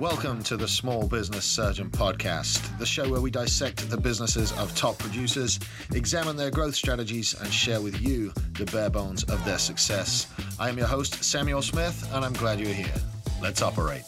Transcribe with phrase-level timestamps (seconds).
[0.00, 4.74] Welcome to the Small Business Surgeon Podcast, the show where we dissect the businesses of
[4.74, 5.60] top producers,
[5.92, 10.26] examine their growth strategies, and share with you the bare bones of their success.
[10.58, 12.92] I am your host, Samuel Smith, and I'm glad you're here.
[13.40, 14.02] Let's operate.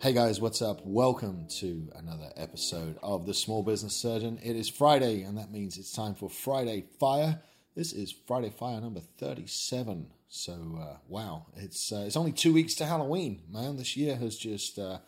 [0.00, 0.82] Hey guys, what's up?
[0.84, 4.38] Welcome to another episode of the Small Business Surgeon.
[4.40, 7.42] It is Friday, and that means it's time for Friday Fire.
[7.76, 10.06] This is Friday Fire number 37.
[10.30, 13.76] So uh, wow, it's uh, it's only two weeks to Halloween, man.
[13.76, 15.00] This year has just uh,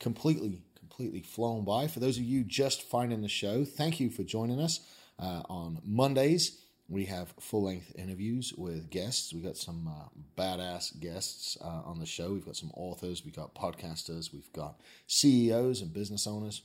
[0.00, 1.86] completely completely flown by.
[1.86, 4.80] For those of you just finding the show, thank you for joining us
[5.18, 6.62] uh, on Mondays.
[6.88, 9.34] We have full length interviews with guests.
[9.34, 12.32] We got some uh, badass guests uh, on the show.
[12.32, 16.62] We've got some authors, we've got podcasters, we've got CEOs and business owners.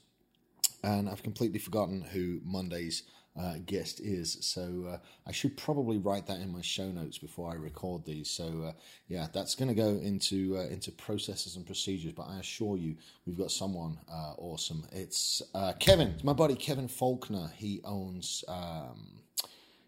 [0.84, 3.04] And I've completely forgotten who Mondays
[3.40, 4.38] uh, guest is.
[4.42, 8.30] So uh, I should probably write that in my show notes before I record these.
[8.30, 8.72] So uh,
[9.08, 12.14] yeah, that's going to go into uh, into processes and procedures.
[12.14, 12.96] But I assure you,
[13.26, 14.86] we've got someone uh, awesome.
[14.92, 17.52] It's uh, Kevin, my buddy Kevin Faulkner.
[17.56, 18.44] He owns.
[18.48, 19.22] Um,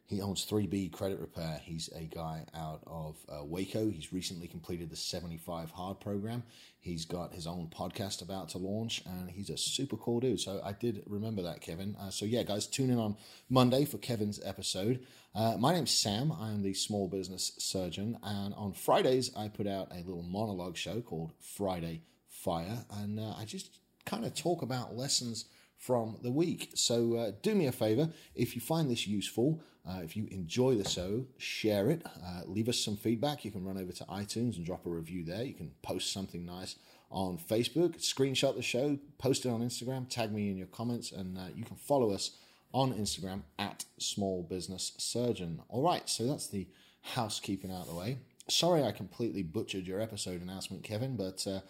[0.08, 1.62] he owns 3B Credit Repair.
[1.64, 3.90] He's a guy out of uh, Waco.
[3.90, 6.44] He's recently completed the 75 Hard program.
[6.82, 10.40] He's got his own podcast about to launch, and he's a super cool dude.
[10.40, 11.96] So I did remember that, Kevin.
[12.00, 13.18] Uh, so yeah, guys, tune in on
[13.52, 15.06] Monday for Kevin's episode.
[15.36, 16.32] Uh, my name's Sam.
[16.32, 20.76] I am the small business surgeon, and on Fridays I put out a little monologue
[20.76, 25.46] show called Friday Fire, and uh, I just kind of talk about lessons
[25.78, 26.72] from the week.
[26.74, 30.76] So uh, do me a favor if you find this useful, uh, if you enjoy
[30.76, 33.44] the show, share it, uh, leave us some feedback.
[33.44, 35.44] You can run over to iTunes and drop a review there.
[35.44, 36.76] You can post something nice
[37.10, 41.38] on Facebook, screenshot the show, post it on Instagram, tag me in your comments, and
[41.38, 42.32] uh, you can follow us
[42.74, 45.62] on Instagram at Small Business Surgeon.
[45.68, 46.68] All right, so that's the
[47.02, 48.20] housekeeping out of the way.
[48.48, 51.62] Sorry I completely butchered your episode announcement, Kevin, but uh,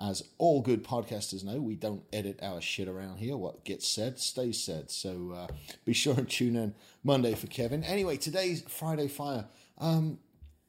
[0.00, 3.36] as all good podcasters know, we don't edit our shit around here.
[3.36, 4.90] What gets said stays said.
[4.90, 5.46] So uh,
[5.84, 7.84] be sure and tune in Monday for Kevin.
[7.84, 9.46] Anyway, today's Friday Fire.
[9.78, 10.18] Um,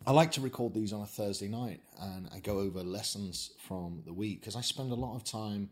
[0.08, 4.04] I like to record these on a Thursday night and I go over lessons from
[4.06, 5.70] the week because I spend a lot of time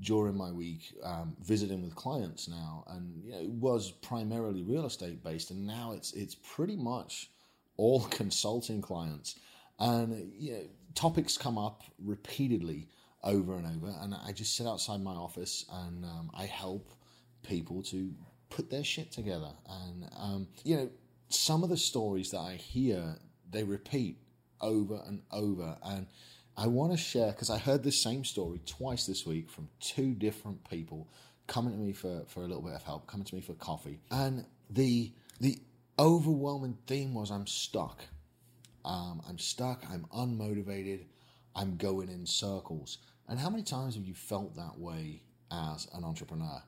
[0.00, 4.86] during my week um, visiting with clients now, and you know, it was primarily real
[4.86, 7.30] estate based, and now it's it's pretty much
[7.76, 9.38] all consulting clients,
[9.78, 10.64] and you know,
[10.94, 12.88] topics come up repeatedly
[13.22, 16.90] over and over, and I just sit outside my office and um, I help
[17.42, 18.12] people to
[18.50, 19.50] put their shit together.
[19.68, 20.90] And um, you know,
[21.28, 23.16] some of the stories that I hear
[23.50, 24.18] they repeat
[24.60, 26.06] over and over, and
[26.56, 30.14] I want to share because I heard this same story twice this week from two
[30.14, 31.08] different people
[31.46, 34.00] coming to me for, for a little bit of help, coming to me for coffee,
[34.10, 35.58] and the the
[35.98, 38.04] overwhelming theme was I'm stuck.
[38.84, 39.84] Um, I'm stuck.
[39.90, 41.04] I'm unmotivated.
[41.56, 42.98] I'm going in circles.
[43.28, 46.62] And how many times have you felt that way as an entrepreneur?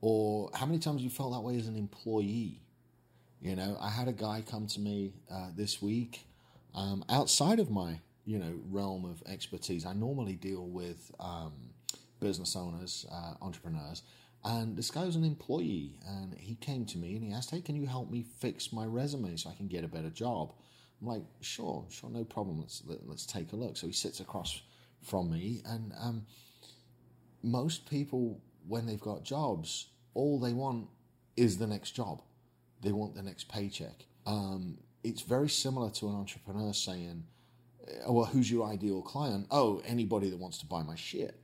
[0.00, 2.62] Or how many times have you felt that way as an employee?
[3.40, 6.26] You know, I had a guy come to me uh, this week
[6.74, 9.86] um, outside of my, you know, realm of expertise.
[9.86, 11.52] I normally deal with um,
[12.18, 14.02] business owners, uh, entrepreneurs,
[14.44, 15.98] and this guy was an employee.
[16.06, 18.84] And he came to me and he asked, Hey, can you help me fix my
[18.84, 20.52] resume so I can get a better job?
[21.00, 22.60] I'm like, Sure, sure, no problem.
[22.60, 23.76] Let's, let, us let us take a look.
[23.76, 24.62] So he sits across
[25.02, 25.62] from me.
[25.64, 26.26] And um,
[27.42, 30.88] most people, when they've got jobs, all they want
[31.36, 32.22] is the next job.
[32.82, 34.06] They want the next paycheck.
[34.26, 37.24] Um, it's very similar to an entrepreneur saying,
[38.06, 41.38] oh, "Well, who's your ideal client?" Oh, anybody that wants to buy my shit.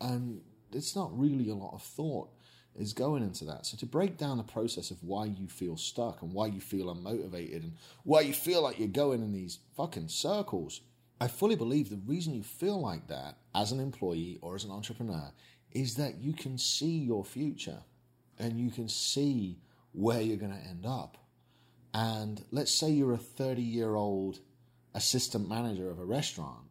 [0.00, 0.40] And
[0.72, 2.30] it's not really a lot of thought
[2.78, 3.66] is going into that.
[3.66, 6.94] So to break down the process of why you feel stuck and why you feel
[6.94, 7.72] unmotivated and
[8.04, 10.80] why you feel like you're going in these fucking circles,
[11.20, 14.70] I fully believe the reason you feel like that as an employee or as an
[14.70, 15.32] entrepreneur
[15.72, 17.80] is that you can see your future
[18.38, 19.58] and you can see
[19.92, 21.18] where you're going to end up.
[21.92, 24.40] And let's say you're a 30 year old
[24.94, 26.70] assistant manager of a restaurant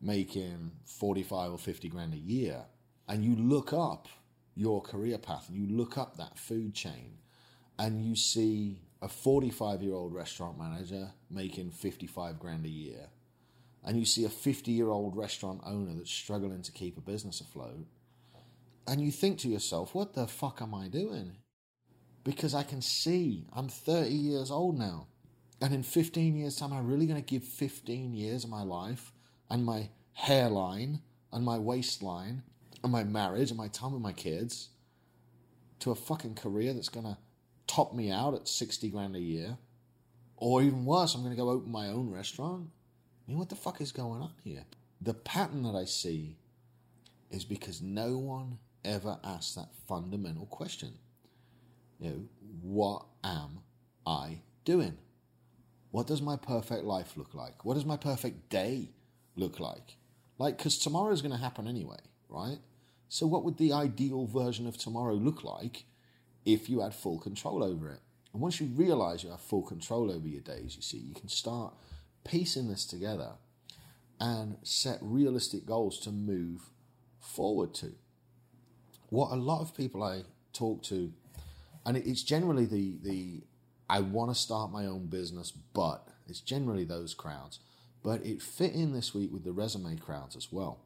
[0.00, 2.64] making 45 or 50 grand a year,
[3.08, 4.08] and you look up
[4.54, 7.18] your career path and you look up that food chain
[7.78, 13.08] and you see a 45 year old restaurant manager making 55 grand a year
[13.84, 17.40] and you see a 50 year old restaurant owner that's struggling to keep a business
[17.40, 17.86] afloat,
[18.86, 21.36] and you think to yourself, what the fuck am I doing?
[22.24, 25.08] Because I can see I'm 30 years old now.
[25.60, 29.12] And in 15 years' time, I'm really going to give 15 years of my life
[29.48, 31.00] and my hairline
[31.32, 32.42] and my waistline
[32.82, 34.70] and my marriage and my time with my kids
[35.80, 37.16] to a fucking career that's going to
[37.66, 39.56] top me out at 60 grand a year.
[40.36, 42.68] Or even worse, I'm going to go open my own restaurant
[43.26, 44.64] I mean, what the fuck is going on here?
[45.00, 46.36] The pattern that I see
[47.30, 50.94] is because no one ever asked that fundamental question.
[52.00, 52.24] You know,
[52.62, 53.60] what am
[54.06, 54.98] I doing?
[55.92, 57.64] What does my perfect life look like?
[57.64, 58.90] What does my perfect day
[59.36, 59.96] look like?
[60.38, 62.58] Like, because tomorrow is going to happen anyway, right?
[63.12, 65.84] So, what would the ideal version of tomorrow look like
[66.46, 68.00] if you had full control over it?
[68.32, 71.28] And once you realize you have full control over your days, you see, you can
[71.28, 71.74] start
[72.24, 73.32] piecing this together
[74.18, 76.70] and set realistic goals to move
[77.20, 77.92] forward to.
[79.10, 80.22] What a lot of people I
[80.54, 81.12] talk to,
[81.84, 83.42] and it's generally the, the
[83.90, 87.58] I want to start my own business, but it's generally those crowds.
[88.02, 90.80] But it fit in this week with the resume crowds as well.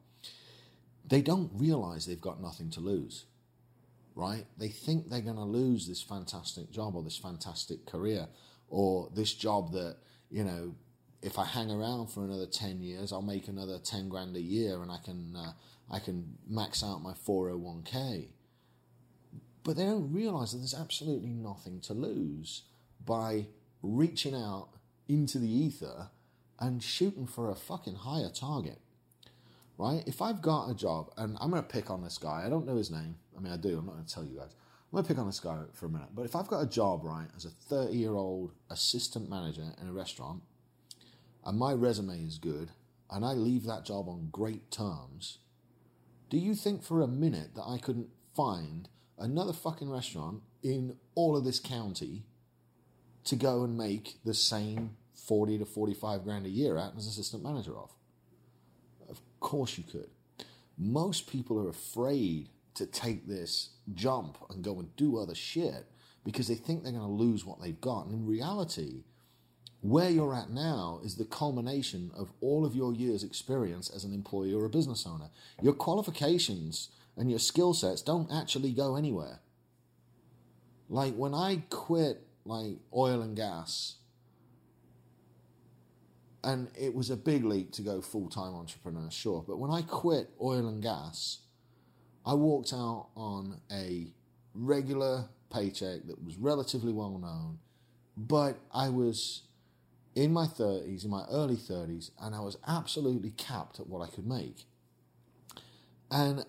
[1.07, 3.25] They don't realize they've got nothing to lose,
[4.15, 4.45] right?
[4.57, 8.27] They think they're going to lose this fantastic job or this fantastic career
[8.69, 9.97] or this job that,
[10.29, 10.75] you know,
[11.21, 14.81] if I hang around for another 10 years, I'll make another 10 grand a year
[14.81, 15.53] and I can, uh,
[15.89, 18.27] I can max out my 401k.
[19.63, 22.63] But they don't realize that there's absolutely nothing to lose
[23.05, 23.47] by
[23.81, 24.69] reaching out
[25.07, 26.09] into the ether
[26.59, 28.79] and shooting for a fucking higher target.
[29.77, 30.03] Right?
[30.07, 32.65] If I've got a job, and I'm going to pick on this guy, I don't
[32.65, 33.15] know his name.
[33.37, 34.55] I mean, I do, I'm not going to tell you guys.
[34.87, 36.09] I'm going to pick on this guy for a minute.
[36.15, 39.87] But if I've got a job, right, as a 30 year old assistant manager in
[39.87, 40.41] a restaurant,
[41.45, 42.71] and my resume is good,
[43.11, 45.39] and I leave that job on great terms,
[46.29, 51.37] do you think for a minute that I couldn't find another fucking restaurant in all
[51.37, 52.25] of this county
[53.25, 57.43] to go and make the same 40 to 45 grand a year at as assistant
[57.43, 57.91] manager of?
[59.47, 60.09] Course you could.
[60.77, 65.85] Most people are afraid to take this jump and go and do other shit
[66.25, 68.07] because they think they're going to lose what they've got.
[68.07, 69.05] And in reality,
[69.79, 74.13] where you're at now is the culmination of all of your years' experience as an
[74.13, 75.29] employee or a business owner.
[75.61, 79.39] Your qualifications and your skill sets don't actually go anywhere.
[80.89, 83.95] Like when I quit like oil and gas
[86.47, 90.29] and it was a big leap to go full-time entrepreneur, sure, but when I quit
[90.41, 91.39] oil and gas,
[92.25, 94.07] I walked out on a
[94.53, 97.59] regular paycheck that was relatively well known,
[98.15, 99.43] but I was
[100.15, 104.09] in my 30s, in my early 30s, and I was absolutely capped at what I
[104.09, 104.67] could make.
[106.09, 106.45] And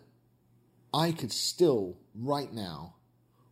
[0.94, 2.94] I could still, right now,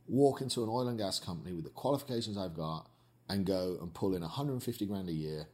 [0.06, 2.88] walk into an oil and gas company with the qualifications I've got
[3.28, 5.48] and go and pull in 150 grand a year,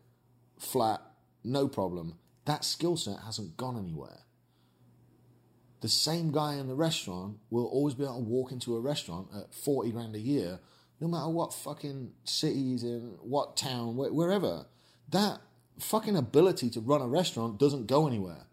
[0.62, 1.00] flat,
[1.44, 2.18] no problem.
[2.44, 4.20] That skill set hasn't gone anywhere.
[5.80, 9.28] The same guy in the restaurant will always be able to walk into a restaurant
[9.36, 10.60] at 40 grand a year
[11.02, 14.66] no matter what fucking city he's in what town, wherever.
[15.10, 15.40] That
[15.80, 18.46] fucking ability to run a restaurant doesn't go anywhere.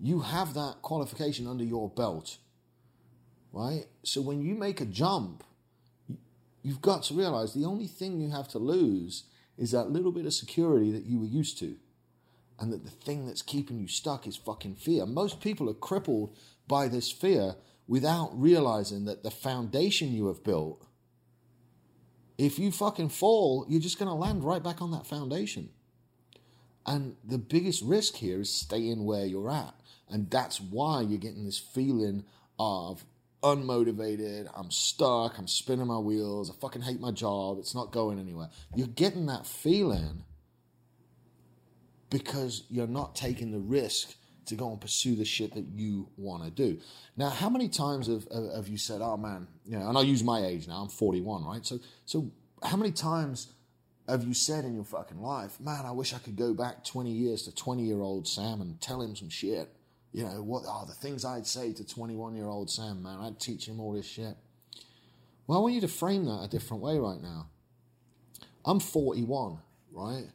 [0.00, 2.38] You have that qualification under your belt,
[3.52, 3.84] right?
[4.02, 5.44] So when you make a jump,
[6.62, 9.22] you've got to realize the only thing you have to lose
[9.58, 11.76] is that little bit of security that you were used to.
[12.58, 15.06] And that the thing that's keeping you stuck is fucking fear.
[15.06, 16.36] Most people are crippled
[16.68, 17.56] by this fear
[17.86, 20.86] without realizing that the foundation you have built
[22.40, 25.68] if you fucking fall, you're just going to land right back on that foundation.
[26.86, 29.74] And the biggest risk here is staying where you're at.
[30.08, 32.24] And that's why you're getting this feeling
[32.58, 33.04] of
[33.42, 38.18] unmotivated, I'm stuck, I'm spinning my wheels, I fucking hate my job, it's not going
[38.18, 38.48] anywhere.
[38.74, 40.24] You're getting that feeling
[42.10, 44.14] because you're not taking the risk
[44.46, 46.78] to go and pursue the shit that you want to do.
[47.16, 50.24] Now, how many times have, have you said, "Oh man," you know, and I'll use
[50.24, 50.82] my age now.
[50.82, 51.64] I'm 41, right?
[51.64, 52.30] So, so
[52.62, 53.52] how many times
[54.08, 57.10] have you said in your fucking life, "Man, I wish I could go back 20
[57.10, 59.72] years to 20 year old Sam and tell him some shit."
[60.12, 60.64] You know what?
[60.66, 63.92] Oh, the things I'd say to 21 year old Sam, man, I'd teach him all
[63.92, 64.36] this shit.
[65.46, 67.48] Well, I want you to frame that a different way right now.
[68.64, 69.58] I'm 41,
[69.92, 70.26] right?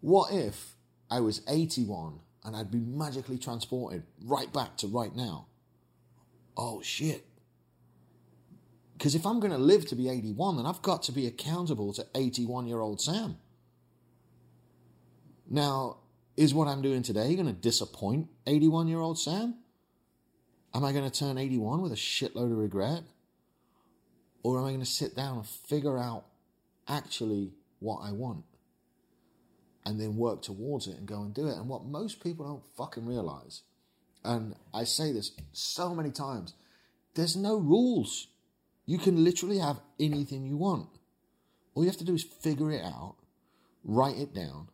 [0.00, 0.74] What if
[1.10, 5.46] I was 81 and I'd be magically transported right back to right now.
[6.56, 7.24] Oh shit.
[8.94, 11.92] Because if I'm going to live to be 81, then I've got to be accountable
[11.94, 13.36] to 81 year old Sam.
[15.48, 15.98] Now,
[16.36, 19.56] is what I'm doing today going to disappoint 81 year old Sam?
[20.74, 23.02] Am I going to turn 81 with a shitload of regret?
[24.42, 26.24] Or am I going to sit down and figure out
[26.88, 28.44] actually what I want?
[29.84, 31.56] and then work towards it and go and do it.
[31.56, 33.62] And what most people don't fucking realize,
[34.24, 36.54] and I say this so many times,
[37.14, 38.28] there's no rules.
[38.86, 40.88] You can literally have anything you want.
[41.74, 43.16] All you have to do is figure it out,
[43.84, 44.68] write it down,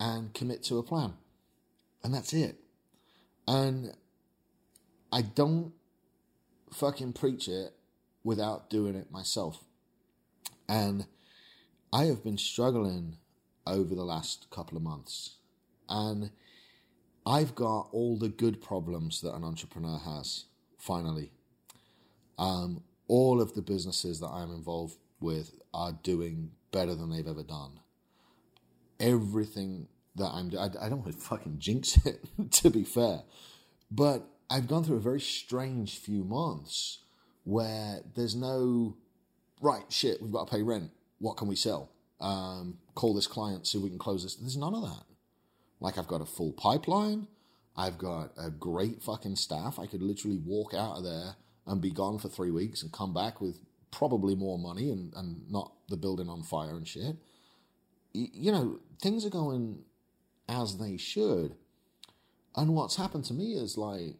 [0.00, 1.12] and commit to a plan.
[2.02, 2.56] And that's it.
[3.46, 3.94] And
[5.12, 5.72] I don't
[6.72, 7.74] fucking preach it
[8.24, 9.62] without doing it myself.
[10.68, 11.06] And
[11.92, 13.18] I have been struggling
[13.66, 15.36] over the last couple of months.
[15.88, 16.30] And
[17.26, 20.46] I've got all the good problems that an entrepreneur has,
[20.78, 21.32] finally.
[22.38, 27.42] Um, all of the businesses that I'm involved with are doing better than they've ever
[27.42, 27.80] done.
[29.00, 32.20] Everything that I'm I, I don't want to fucking jinx it,
[32.52, 33.22] to be fair.
[33.90, 36.98] But I've gone through a very strange few months
[37.44, 38.96] where there's no,
[39.60, 40.90] right, shit, we've got to pay rent.
[41.18, 41.90] What can we sell?
[42.20, 44.36] Um, call this client, see if we can close this.
[44.36, 45.04] There's none of that.
[45.80, 47.26] Like, I've got a full pipeline.
[47.76, 49.78] I've got a great fucking staff.
[49.78, 53.14] I could literally walk out of there and be gone for three weeks and come
[53.14, 53.58] back with
[53.90, 57.16] probably more money and, and not the building on fire and shit.
[58.12, 59.80] You know, things are going
[60.48, 61.54] as they should.
[62.56, 64.16] And what's happened to me is like,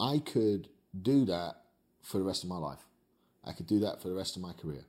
[0.00, 0.68] I could
[1.00, 1.56] do that
[2.02, 2.86] for the rest of my life.
[3.44, 4.84] I could do that for the rest of my career.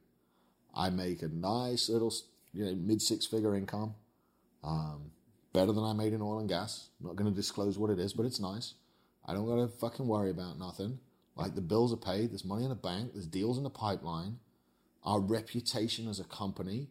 [0.75, 2.13] I make a nice little,
[2.53, 3.95] you know, mid six figure income,
[4.63, 5.11] um,
[5.53, 6.89] better than I made in oil and gas.
[6.99, 8.73] I'm not going to disclose what it is, but it's nice.
[9.25, 10.99] I don't got to fucking worry about nothing.
[11.35, 14.39] Like the bills are paid, there's money in the bank, there's deals in the pipeline.
[15.03, 16.89] Our reputation as a company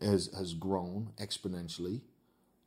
[0.00, 2.00] has has grown exponentially.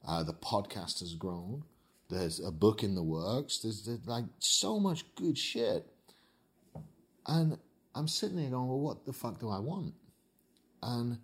[0.08, 1.64] Uh, the podcast has grown.
[2.10, 3.60] There's a book in the works.
[3.60, 5.86] There's, there's like so much good shit.
[7.28, 7.58] And
[7.96, 9.94] I'm sitting there going, well, what the fuck do I want?
[10.82, 11.20] And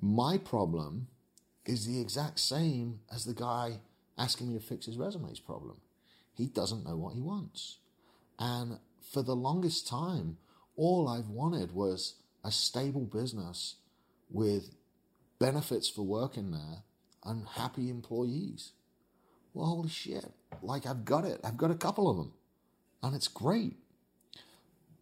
[0.00, 1.08] my problem
[1.66, 3.80] is the exact same as the guy
[4.16, 5.76] asking me to fix his resume's problem.
[6.34, 7.78] He doesn't know what he wants.
[8.38, 8.78] And
[9.12, 10.38] for the longest time,
[10.76, 13.76] all I've wanted was a stable business
[14.30, 14.70] with
[15.38, 16.82] benefits for working there
[17.24, 18.72] and happy employees.
[19.54, 20.32] Well, holy shit.
[20.62, 21.40] Like, I've got it.
[21.44, 22.32] I've got a couple of them.
[23.02, 23.76] And it's great.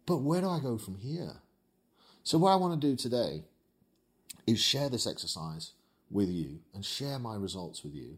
[0.05, 1.33] But where do I go from here?
[2.23, 3.43] So, what I want to do today
[4.45, 5.71] is share this exercise
[6.09, 8.17] with you and share my results with you.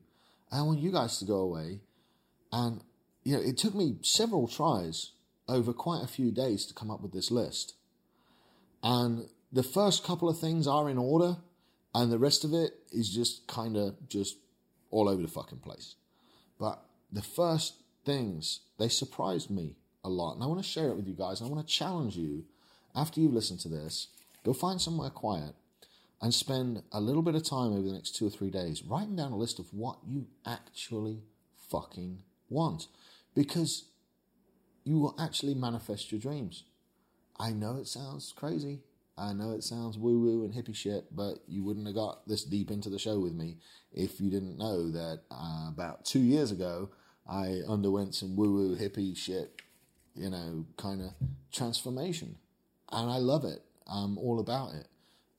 [0.51, 1.81] And I want you guys to go away.
[2.51, 2.81] And,
[3.23, 5.11] you know, it took me several tries
[5.47, 7.75] over quite a few days to come up with this list.
[8.83, 11.37] And the first couple of things are in order,
[11.93, 14.37] and the rest of it is just kind of just
[14.91, 15.95] all over the fucking place.
[16.59, 20.33] But the first things, they surprised me a lot.
[20.33, 21.41] And I want to share it with you guys.
[21.41, 22.45] I want to challenge you
[22.95, 24.07] after you've listened to this,
[24.43, 25.53] go find somewhere quiet
[26.21, 29.15] and spend a little bit of time over the next two or three days writing
[29.15, 31.23] down a list of what you actually
[31.69, 32.19] fucking
[32.49, 32.87] want.
[33.35, 33.85] Because
[34.83, 36.63] you will actually manifest your dreams.
[37.39, 38.79] I know it sounds crazy.
[39.19, 42.43] I know it sounds woo woo and hippie shit, but you wouldn't have got this
[42.43, 43.57] deep into the show with me
[43.91, 46.89] if you didn't know that uh, about two years ago
[47.27, 49.61] I underwent some woo woo hippie shit,
[50.15, 51.11] you know, kind of
[51.51, 52.37] transformation.
[52.91, 53.61] And I love it.
[53.85, 54.87] I'm all about it.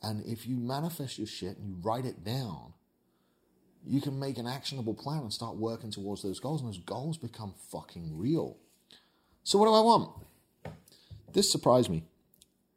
[0.02, 2.74] And if you manifest your shit and you write it down,
[3.84, 7.16] you can make an actionable plan and start working towards those goals, and those goals
[7.16, 8.58] become fucking real.
[9.42, 10.12] So, what do I want?
[11.32, 12.04] This surprised me.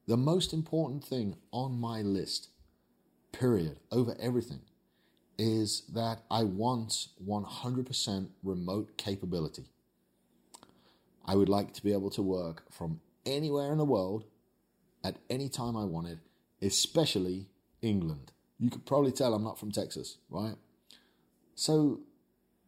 [0.05, 2.50] The most important thing on my list,
[3.31, 4.62] period, over everything,
[5.38, 9.65] is that I want 100% remote capability.
[11.25, 14.25] I would like to be able to work from anywhere in the world
[15.03, 16.19] at any time I wanted,
[16.62, 17.48] especially
[17.81, 18.31] England.
[18.60, 20.55] You could probably tell I'm not from Texas, right?
[21.55, 22.01] So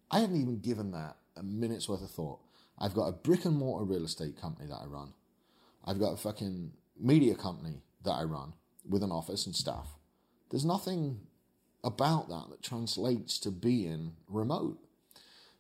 [0.10, 2.40] I hadn't even given that a minute's worth of thought.
[2.80, 5.14] I've got a brick and mortar real estate company that I run.
[5.86, 8.54] I've got a fucking media company that I run
[8.88, 9.88] with an office and staff.
[10.50, 11.22] There's nothing
[11.84, 14.80] about that that translates to being remote.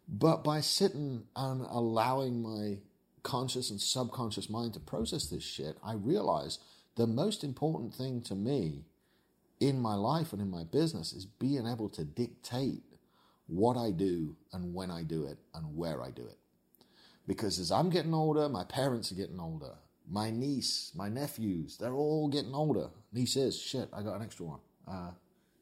[0.07, 2.79] But by sitting and allowing my
[3.23, 6.59] conscious and subconscious mind to process this shit, I realize
[6.95, 8.85] the most important thing to me
[9.59, 12.83] in my life and in my business is being able to dictate
[13.47, 16.37] what I do and when I do it and where I do it.
[17.27, 19.73] Because as I'm getting older, my parents are getting older.
[20.09, 22.89] My niece, my nephews, they're all getting older.
[23.11, 24.59] Niece is, shit, I got an extra one.
[24.87, 25.11] Uh,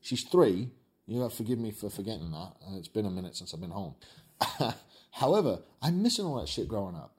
[0.01, 0.69] she's three.
[1.05, 2.53] You have to forgive me for forgetting that.
[2.65, 3.95] Uh, it's been a minute since I've been home.
[5.11, 7.15] However, I'm missing all that shit growing up.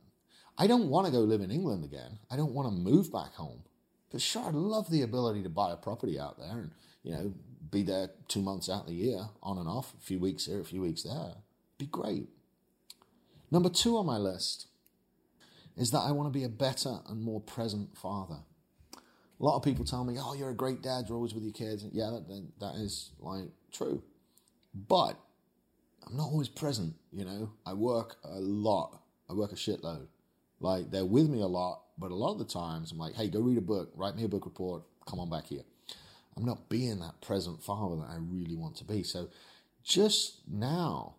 [0.57, 2.19] I don't want to go live in England again.
[2.31, 3.63] I don't want to move back home.
[4.11, 6.71] But sure, I'd love the ability to buy a property out there and,
[7.03, 7.35] you know,
[7.71, 10.61] be there two months out of the year, on and off, a few weeks here,
[10.61, 11.35] a few weeks there.
[11.79, 12.29] Be great.
[13.51, 14.69] Number two on my list
[15.77, 18.39] is that I want to be a better and more present father.
[19.41, 21.07] A lot of people tell me, "Oh, you're a great dad.
[21.09, 24.03] You're always with your kids." Yeah, that, that is like true.
[24.75, 25.19] But
[26.07, 27.53] I'm not always present, you know.
[27.67, 29.01] I work a lot.
[29.29, 30.07] I work a shitload.
[30.61, 33.29] Like they're with me a lot, but a lot of the times I'm like, hey,
[33.29, 35.63] go read a book, write me a book report, come on back here.
[36.37, 39.03] I'm not being that present father that I really want to be.
[39.03, 39.29] So
[39.83, 41.17] just now,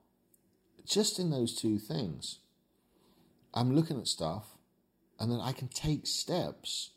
[0.86, 2.40] just in those two things,
[3.56, 4.58] I'm looking at stuff
[5.20, 6.92] and then I can take steps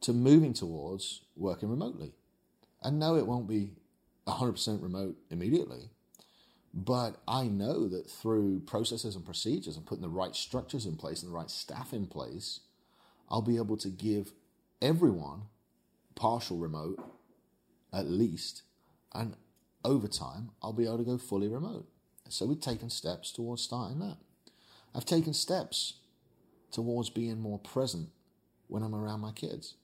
[0.00, 2.12] to moving towards working remotely.
[2.82, 3.74] And no, it won't be
[4.26, 5.90] 100% remote immediately,
[6.74, 11.22] but I know that through processes and procedures and putting the right structures in place
[11.22, 12.60] and the right staff in place,
[13.30, 14.32] I'll be able to give
[14.82, 15.42] everyone
[16.14, 17.02] partial remote
[17.92, 18.62] at least,
[19.14, 19.34] and
[19.84, 21.88] over time, I'll be able to go fully remote.
[22.28, 24.18] So we've taken steps towards starting that.
[24.94, 25.94] I've taken steps
[26.70, 28.10] towards being more present
[28.66, 29.74] when I'm around my kids.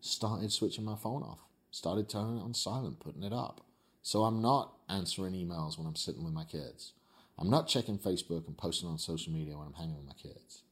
[0.00, 1.40] Started switching my phone off,
[1.70, 3.60] started turning it on silent, putting it up.
[4.02, 6.92] So I'm not answering emails when I'm sitting with my kids.
[7.38, 10.62] I'm not checking Facebook and posting on social media when I'm hanging with my kids.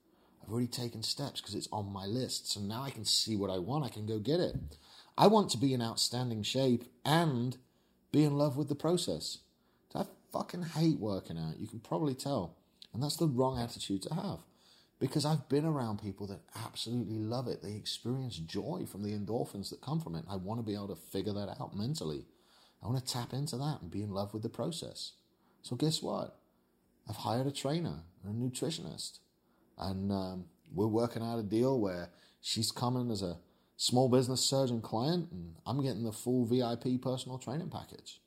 [0.42, 2.50] I've already taken steps because it's on my list.
[2.50, 3.85] So now I can see what I want.
[3.85, 4.56] I can go get it.
[5.16, 7.56] I want to be in outstanding shape and
[8.11, 9.38] be in love with the process.
[9.94, 11.59] I fucking hate working out.
[11.59, 12.56] You can probably tell.
[12.92, 14.38] And that's the wrong attitude to have.
[14.99, 17.62] Because I've been around people that absolutely love it.
[17.62, 20.25] They experience joy from the endorphins that come from it.
[20.28, 22.26] I want to be able to figure that out mentally.
[22.82, 25.12] I want to tap into that and be in love with the process.
[25.62, 26.37] So guess what?
[27.09, 29.18] I've hired a trainer, a nutritionist,
[29.78, 33.38] and um, we're working out a deal where she's coming as a
[33.76, 38.20] small business surgeon client, and I'm getting the full VIP personal training package.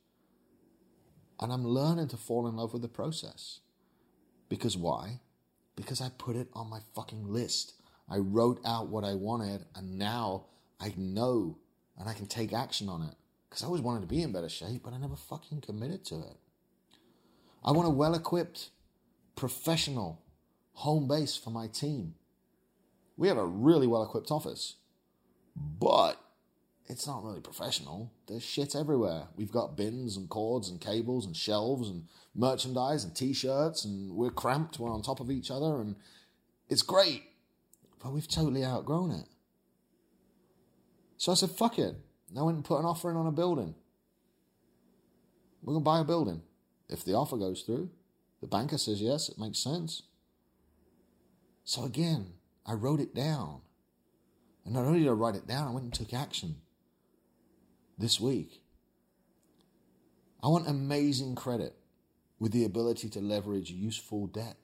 [1.40, 3.60] And I'm learning to fall in love with the process.
[4.54, 5.18] Because why?
[5.74, 7.72] Because I put it on my fucking list.
[8.08, 10.44] I wrote out what I wanted, and now
[10.78, 11.58] I know
[11.98, 13.16] and I can take action on it.
[13.48, 16.20] Because I always wanted to be in better shape, but I never fucking committed to
[16.20, 16.36] it.
[17.64, 18.70] I want a well equipped,
[19.34, 20.22] professional
[20.74, 22.14] home base for my team.
[23.16, 24.76] We have a really well equipped office,
[25.56, 26.23] but
[26.86, 28.12] it's not really professional.
[28.26, 29.28] There's shit everywhere.
[29.36, 34.14] We've got bins and cords and cables and shelves and merchandise and t shirts, and
[34.14, 34.78] we're cramped.
[34.78, 35.96] We're on top of each other, and
[36.68, 37.22] it's great,
[38.02, 39.26] but we've totally outgrown it.
[41.16, 41.94] So I said, fuck it.
[42.36, 43.74] I went and put an offer in on a building.
[45.62, 46.42] We're going to buy a building.
[46.88, 47.88] If the offer goes through,
[48.42, 50.02] the banker says yes, it makes sense.
[51.64, 52.34] So again,
[52.66, 53.62] I wrote it down.
[54.64, 56.56] And not only did I write it down, I went and took action
[57.98, 58.62] this week.
[60.42, 61.74] I want amazing credit
[62.38, 64.56] with the ability to leverage useful debt.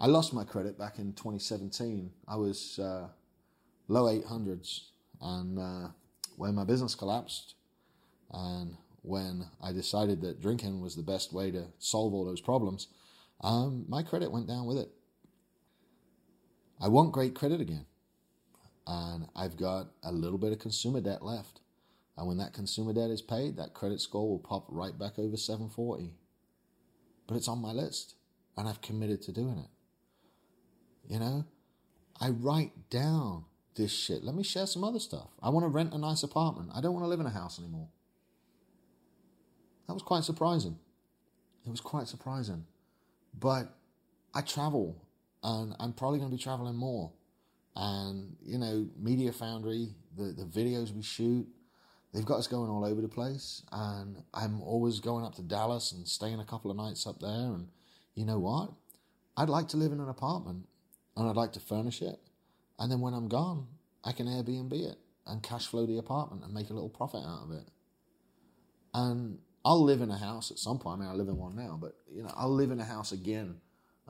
[0.00, 2.10] I lost my credit back in 2017.
[2.26, 3.08] I was uh,
[3.86, 4.86] low 800s,
[5.20, 5.88] and uh,
[6.36, 7.54] when my business collapsed,
[8.32, 12.88] and when I decided that drinking was the best way to solve all those problems,
[13.42, 14.90] um, my credit went down with it.
[16.80, 17.84] I want great credit again.
[18.90, 21.60] And I've got a little bit of consumer debt left.
[22.18, 25.36] And when that consumer debt is paid, that credit score will pop right back over
[25.36, 26.12] 740.
[27.28, 28.16] But it's on my list.
[28.56, 29.70] And I've committed to doing it.
[31.08, 31.44] You know,
[32.20, 33.44] I write down
[33.76, 34.24] this shit.
[34.24, 35.28] Let me share some other stuff.
[35.40, 36.70] I want to rent a nice apartment.
[36.74, 37.88] I don't want to live in a house anymore.
[39.86, 40.76] That was quite surprising.
[41.64, 42.66] It was quite surprising.
[43.38, 43.72] But
[44.34, 45.06] I travel
[45.44, 47.12] and I'm probably going to be traveling more.
[47.82, 51.48] And, you know, Media Foundry, the, the videos we shoot,
[52.12, 53.62] they've got us going all over the place.
[53.72, 57.30] And I'm always going up to Dallas and staying a couple of nights up there.
[57.30, 57.68] And
[58.14, 58.70] you know what?
[59.34, 60.66] I'd like to live in an apartment
[61.16, 62.18] and I'd like to furnish it.
[62.78, 63.66] And then when I'm gone,
[64.04, 67.44] I can Airbnb it and cash flow the apartment and make a little profit out
[67.44, 67.66] of it.
[68.92, 71.00] And I'll live in a house at some point.
[71.00, 73.12] I mean, I live in one now, but you know, I'll live in a house
[73.12, 73.56] again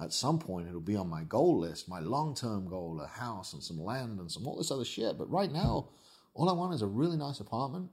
[0.00, 0.68] at some point.
[0.68, 4.30] It'll be on my goal list, my long-term goal, a house and some land and
[4.30, 5.18] some all this other shit.
[5.18, 5.88] But right now,
[6.34, 7.90] all I want is a really nice apartment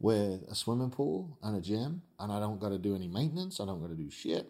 [0.00, 3.60] with a swimming pool and a gym, and I don't got to do any maintenance.
[3.60, 4.46] I don't got to do shit,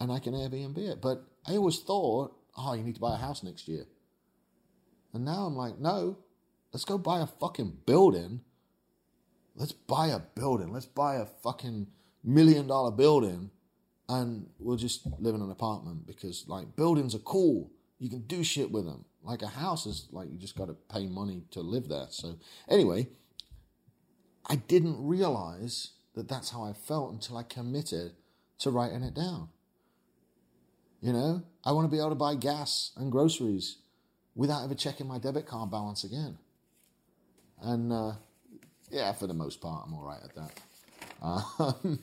[0.00, 1.00] and I can Airbnb it.
[1.00, 3.86] But I always thought, oh, you need to buy a house next year,
[5.14, 6.18] and now I'm like, no,
[6.72, 8.40] let's go buy a fucking building
[9.58, 10.72] let's buy a building.
[10.72, 11.88] Let's buy a fucking
[12.24, 13.50] million dollar building
[14.08, 17.70] and we'll just live in an apartment because like buildings are cool.
[17.98, 19.04] You can do shit with them.
[19.22, 22.06] Like a house is like you just got to pay money to live there.
[22.10, 22.36] So
[22.68, 23.08] anyway,
[24.46, 28.12] I didn't realize that that's how I felt until I committed
[28.60, 29.48] to writing it down.
[31.00, 33.76] You know, I want to be able to buy gas and groceries
[34.34, 36.38] without ever checking my debit card balance again.
[37.60, 38.12] And uh,
[38.90, 40.50] yeah, for the most part, I'm all right at that.
[41.20, 41.98] Um,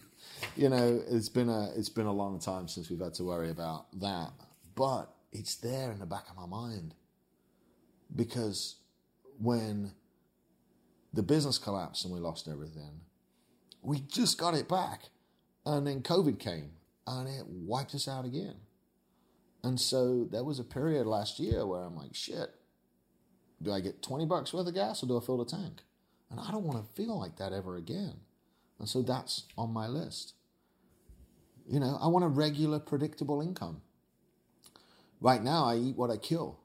[0.56, 3.50] you know, it's been a it's been a long time since we've had to worry
[3.50, 4.32] about that,
[4.76, 6.94] but it's there in the back of my mind
[8.16, 8.76] because
[9.40, 9.92] when
[11.14, 13.02] the business collapsed and we lost everything,
[13.82, 15.10] we just got it back,
[15.66, 16.72] and then COVID came
[17.08, 18.56] and it wiped us out again.
[19.64, 22.50] And so there was a period last year where I'm like, shit,
[23.62, 25.82] do I get 20 bucks worth of gas or do I fill the tank?
[26.30, 28.16] And I don't want to feel like that ever again.
[28.80, 30.34] And so that's on my list.
[31.68, 33.82] You know, I want a regular, predictable income.
[35.22, 36.60] Right now, I eat what I kill.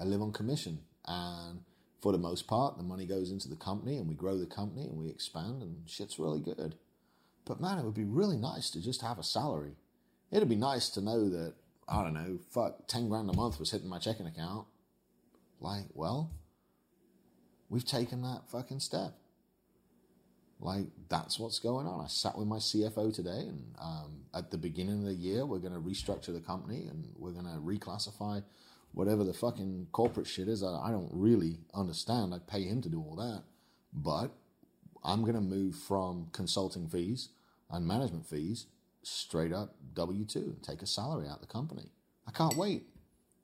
[0.00, 0.80] I live on commission.
[1.06, 1.60] And
[2.00, 4.86] for the most part, the money goes into the company and we grow the company
[4.86, 6.76] and we expand and shit's really good.
[7.44, 9.76] But man, it would be really nice to just have a salary.
[10.30, 11.54] It'd be nice to know that,
[11.88, 14.66] I don't know, fuck, 10 grand a month was hitting my checking account.
[15.60, 16.30] Like, well,
[17.68, 19.14] we've taken that fucking step.
[20.64, 22.02] Like, that's what's going on.
[22.02, 25.58] I sat with my CFO today, and um, at the beginning of the year, we're
[25.58, 28.42] going to restructure the company and we're going to reclassify
[28.92, 30.62] whatever the fucking corporate shit is.
[30.62, 32.32] I, I don't really understand.
[32.32, 33.42] I pay him to do all that.
[33.92, 34.30] But
[35.04, 37.28] I'm going to move from consulting fees
[37.70, 38.66] and management fees
[39.02, 41.90] straight up W 2 and take a salary out of the company.
[42.26, 42.84] I can't wait.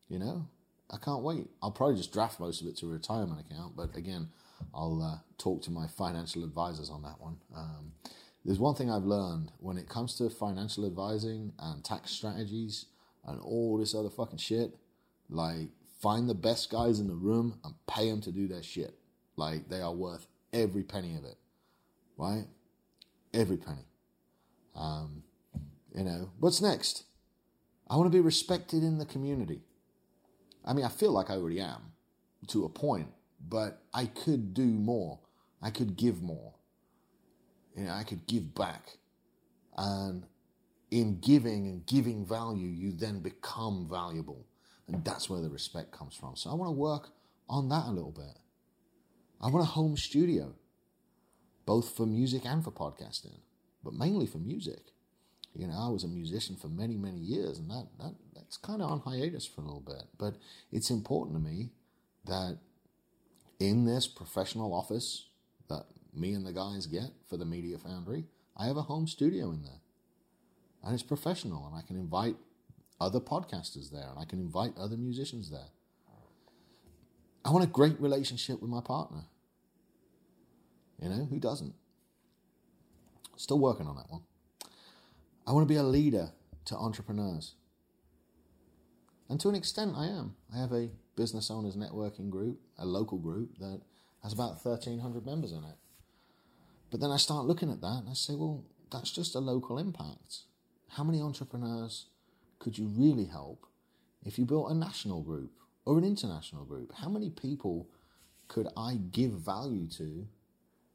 [0.09, 0.49] You know,
[0.91, 1.49] I can't wait.
[1.63, 4.31] I'll probably just draft most of it to a retirement account, but again,
[4.75, 7.37] I'll uh, talk to my financial advisors on that one.
[7.57, 7.93] Um,
[8.45, 12.87] there's one thing I've learned when it comes to financial advising and tax strategies
[13.27, 14.77] and all this other fucking shit.
[15.29, 15.69] Like,
[16.01, 18.95] find the best guys in the room and pay them to do their shit.
[19.37, 21.37] Like, they are worth every penny of it,
[22.17, 22.45] right?
[23.35, 23.87] Every penny.
[24.75, 25.23] Um,
[25.95, 27.05] you know, what's next?
[27.89, 29.63] I want to be respected in the community.
[30.65, 31.93] I mean, I feel like I already am
[32.49, 33.09] to a point,
[33.49, 35.19] but I could do more.
[35.63, 36.55] I could give more.
[37.77, 38.99] You know, I could give back.
[39.77, 40.25] And
[40.91, 44.47] in giving and giving value, you then become valuable.
[44.89, 46.37] And that's where the respect comes from.
[46.37, 47.11] So I want to work
[47.49, 48.39] on that a little bit.
[49.41, 50.55] I want a home studio,
[51.65, 53.39] both for music and for podcasting,
[53.83, 54.93] but mainly for music.
[55.55, 58.83] You know, I was a musician for many, many years, and that, that that's kind
[58.83, 60.05] of on hiatus for a little bit.
[60.19, 60.35] But
[60.71, 61.71] it's important to me
[62.27, 62.59] that
[63.61, 65.27] in this professional office
[65.69, 68.25] that me and the guys get for the Media Foundry,
[68.57, 69.81] I have a home studio in there.
[70.83, 72.37] And it's professional, and I can invite
[73.01, 75.69] other podcasters there, and I can invite other musicians there.
[77.45, 79.25] I want a great relationship with my partner.
[81.01, 81.75] You know, who doesn't?
[83.37, 84.23] Still working on that one.
[85.47, 86.33] I want to be a leader
[86.67, 87.55] to entrepreneurs.
[89.29, 90.37] And to an extent, I am.
[90.55, 93.81] I have a business owners networking group, a local group that
[94.23, 95.77] has about 1,300 members in it.
[96.91, 99.79] But then I start looking at that and I say, well, that's just a local
[99.79, 100.41] impact.
[100.89, 102.07] How many entrepreneurs
[102.59, 103.67] could you really help
[104.25, 105.53] if you built a national group
[105.85, 106.93] or an international group?
[106.95, 107.89] How many people
[108.49, 110.27] could I give value to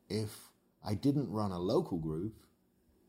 [0.09, 0.49] if
[0.83, 2.45] I didn't run a local group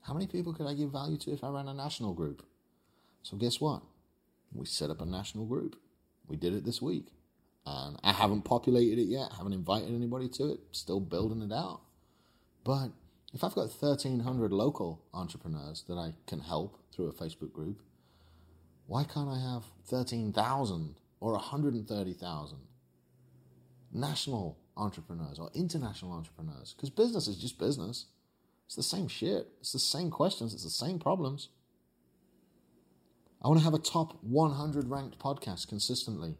[0.06, 2.46] how many people could I give value to if I ran a national group?
[3.24, 3.82] So guess what?
[4.52, 5.74] We set up a national group.
[6.28, 7.06] We did it this week.
[7.66, 11.80] And I haven't populated it yet, haven't invited anybody to it, still building it out.
[12.64, 12.90] But
[13.34, 17.82] if I've got 1,300 local entrepreneurs that I can help through a Facebook group,
[18.86, 22.58] why can't I have 13,000 or 130,000
[23.92, 26.72] national entrepreneurs or international entrepreneurs?
[26.76, 28.06] Because business is just business.
[28.66, 29.48] It's the same shit.
[29.60, 30.54] It's the same questions.
[30.54, 31.48] It's the same problems.
[33.46, 36.34] I want to have a top 100 ranked podcast consistently.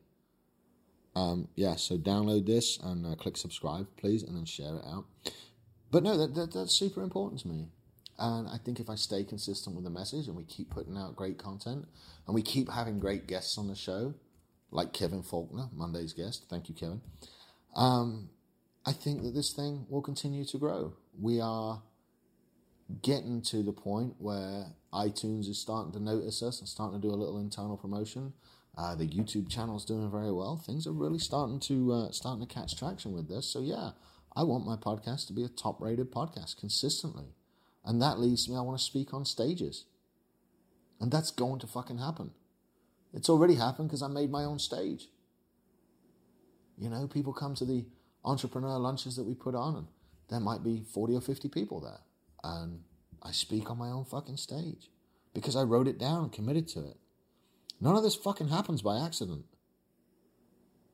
[1.14, 5.04] Um, yeah, so download this and uh, click subscribe, please, and then share it out.
[5.92, 7.68] But no, that, that, that's super important to me.
[8.18, 11.14] And I think if I stay consistent with the message and we keep putting out
[11.14, 11.86] great content
[12.26, 14.12] and we keep having great guests on the show,
[14.72, 17.02] like Kevin Faulkner, Monday's guest, thank you, Kevin,
[17.76, 18.30] um,
[18.84, 20.94] I think that this thing will continue to grow.
[21.20, 21.84] We are
[23.00, 27.12] getting to the point where iTunes is starting to notice us and starting to do
[27.12, 28.32] a little internal promotion.
[28.76, 30.56] Uh, the YouTube channel is doing very well.
[30.56, 33.46] Things are really starting to uh, starting to catch traction with this.
[33.46, 33.90] So yeah,
[34.34, 37.34] I want my podcast to be a top rated podcast consistently,
[37.84, 38.56] and that leads me.
[38.56, 39.84] I want to speak on stages,
[41.00, 42.32] and that's going to fucking happen.
[43.14, 45.08] It's already happened because I made my own stage.
[46.76, 47.86] You know, people come to the
[48.24, 49.86] entrepreneur lunches that we put on, and
[50.28, 52.00] there might be forty or fifty people there
[52.44, 52.80] and
[53.22, 54.90] I speak on my own fucking stage
[55.34, 56.96] because I wrote it down and committed to it.
[57.80, 59.44] None of this fucking happens by accident.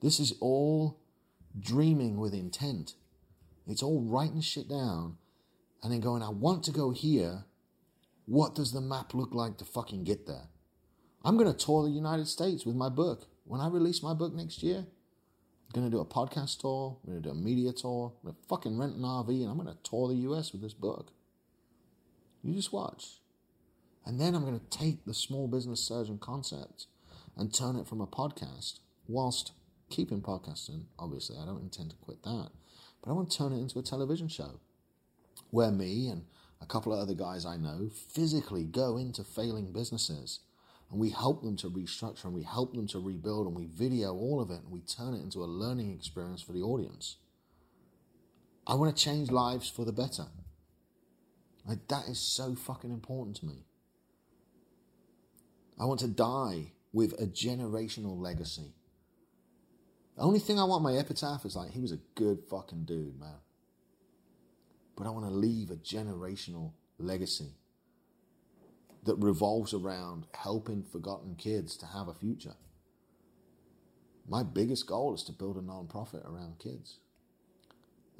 [0.01, 0.99] This is all
[1.59, 2.95] dreaming with intent.
[3.67, 5.17] It's all writing shit down
[5.83, 7.45] and then going, I want to go here,
[8.27, 10.49] What does the map look like to fucking get there?
[11.25, 13.27] I'm going to tour the United States with my book.
[13.45, 16.99] When I release my book next year, I'm going to do a podcast tour.
[17.05, 18.13] I'm going to do a media tour.
[18.23, 20.63] I'm going to fucking rent an RV and I'm going to tour the US with
[20.63, 21.13] this book.
[22.42, 23.20] You just watch.
[24.05, 26.87] And then I'm going to take the small business surgeon concept
[27.37, 29.52] and turn it from a podcast whilst
[29.90, 30.85] keeping podcasting.
[30.98, 32.50] Obviously, I don't intend to quit that.
[33.02, 34.61] But I want to turn it into a television show
[35.50, 36.24] where me and
[36.61, 40.40] a couple of other guys I know physically go into failing businesses
[40.90, 44.14] and we help them to restructure and we help them to rebuild and we video
[44.14, 47.16] all of it and we turn it into a learning experience for the audience.
[48.66, 50.26] I want to change lives for the better.
[51.64, 53.64] Like, that is so fucking important to me.
[55.79, 58.75] I want to die with a generational legacy.
[60.16, 63.18] The only thing I want my epitaph is like, he was a good fucking dude,
[63.18, 63.40] man.
[64.96, 67.55] But I want to leave a generational legacy
[69.05, 72.55] that revolves around helping forgotten kids to have a future.
[74.29, 76.98] My biggest goal is to build a non-profit around kids.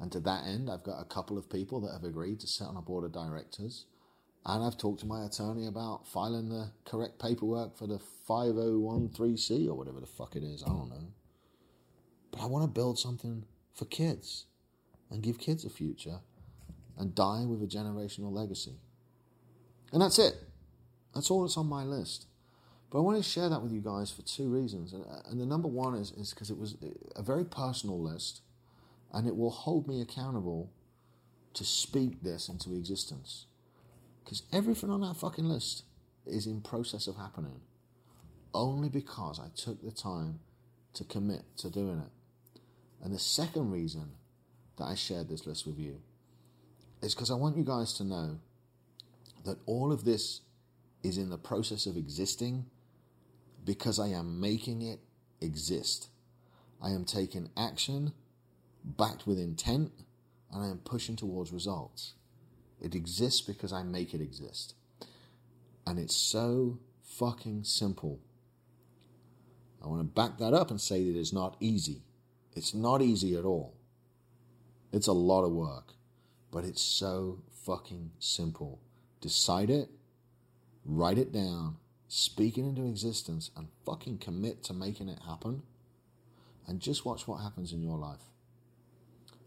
[0.03, 2.67] And to that end, I've got a couple of people that have agreed to sit
[2.67, 3.85] on a board of directors.
[4.45, 9.75] And I've talked to my attorney about filing the correct paperwork for the 5013C or
[9.75, 10.61] whatever the fuck it is.
[10.61, 11.07] I don't know.
[12.31, 14.47] But I want to build something for kids
[15.09, 16.19] and give kids a future
[16.97, 18.75] and die with a generational legacy.
[19.93, 20.35] And that's it.
[21.15, 22.25] That's all that's on my list.
[22.91, 24.91] But I want to share that with you guys for two reasons.
[24.91, 26.75] And, the number one is because it was
[27.15, 28.41] a very personal list
[29.13, 30.71] and it will hold me accountable
[31.53, 33.45] to speak this into existence.
[34.23, 35.83] Because everything on that fucking list
[36.25, 37.61] is in process of happening
[38.53, 40.39] only because I took the time
[40.93, 42.61] to commit to doing it.
[43.03, 44.11] And the second reason
[44.77, 46.01] that I shared this list with you
[47.01, 48.39] is because I want you guys to know
[49.43, 50.41] that all of this
[51.03, 52.65] is in the process of existing
[53.65, 54.99] because I am making it
[55.41, 56.09] exist.
[56.81, 58.13] I am taking action
[58.83, 59.91] backed with intent
[60.51, 62.13] and I am pushing towards results.
[62.81, 64.75] It exists because I make it exist.
[65.85, 68.19] And it's so fucking simple.
[69.83, 72.03] I want to back that up and say that it's not easy.
[72.55, 73.75] It's not easy at all.
[74.91, 75.93] It's a lot of work,
[76.51, 78.79] but it's so fucking simple.
[79.21, 79.89] Decide it,
[80.85, 85.63] write it down, speak it into existence, and fucking commit to making it happen.
[86.67, 88.32] And just watch what happens in your life.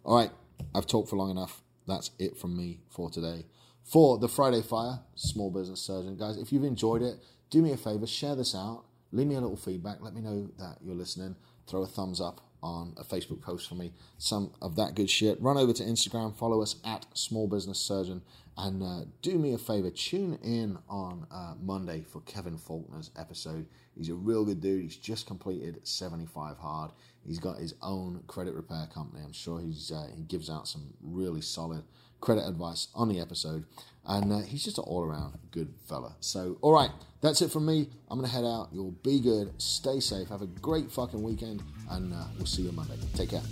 [0.07, 0.31] All right,
[0.75, 1.61] I've talked for long enough.
[1.87, 3.45] That's it from me for today.
[3.85, 6.17] For the Friday Fire, Small Business Surgeon.
[6.17, 7.17] Guys, if you've enjoyed it,
[7.51, 9.99] do me a favor, share this out leave me a little feedback.
[10.01, 11.37] Let me know that you're listening.
[11.67, 13.93] Throw a thumbs up on a Facebook post for me.
[14.19, 15.41] Some of that good shit.
[15.41, 18.23] Run over to Instagram, follow us at Small Business Surgeon,
[18.57, 19.91] and uh, do me a favor.
[19.91, 23.67] Tune in on uh, Monday for Kevin Faulkner's episode.
[23.97, 24.83] He's a real good dude.
[24.83, 26.93] He's just completed 75 hard.
[27.27, 29.23] He's got his own credit repair company.
[29.25, 31.83] I'm sure he's uh, he gives out some really solid
[32.21, 33.65] credit advice on the episode.
[34.09, 36.15] And uh, he's just an all around good fella.
[36.21, 37.89] So, all right, that's it from me.
[38.09, 38.69] I'm to head out.
[38.73, 39.53] You'll be good.
[39.61, 40.29] Stay safe.
[40.29, 41.63] Have a great fucking weekend.
[41.91, 42.97] And uh, we'll see you on Monday.
[43.15, 43.43] Take care.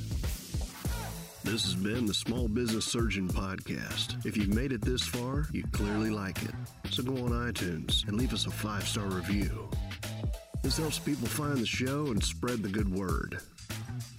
[1.43, 4.25] This has been the Small Business Surgeon Podcast.
[4.25, 6.55] If you've made it this far, you clearly like it.
[6.91, 9.69] So go on iTunes and leave us a five star review.
[10.63, 13.41] This helps people find the show and spread the good word.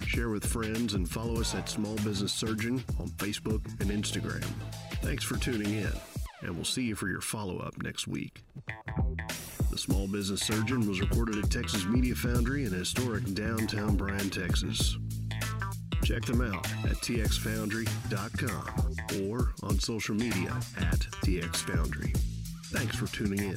[0.06, 4.44] Share with friends and follow us at Small Business Surgeon on Facebook and Instagram.
[5.02, 5.92] Thanks for tuning in,
[6.42, 8.44] and we'll see you for your follow up next week.
[9.70, 14.96] The Small Business Surgeon was recorded at Texas Media Foundry in historic downtown Bryan, Texas.
[16.04, 22.16] Check them out at txfoundry.com or on social media at txfoundry.
[22.66, 23.56] Thanks for tuning in.